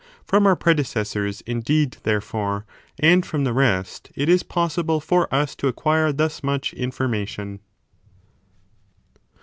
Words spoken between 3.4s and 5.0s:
the rest, it is possible